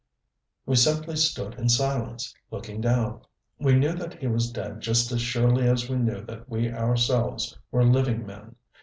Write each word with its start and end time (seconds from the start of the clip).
We 0.65 0.77
simply 0.77 1.15
stood 1.15 1.53
in 1.59 1.69
silence, 1.69 2.33
looking 2.49 2.81
down. 2.81 3.21
We 3.59 3.75
knew 3.77 3.93
that 3.93 4.15
he 4.15 4.25
was 4.25 4.49
dead 4.49 4.79
just 4.81 5.11
as 5.11 5.21
surely 5.21 5.67
as 5.69 5.91
we 5.91 5.97
knew 5.97 6.25
that 6.25 6.49
we 6.49 6.71
ourselves 6.71 7.55
were 7.69 7.85
living 7.85 8.25
men. 8.25 8.55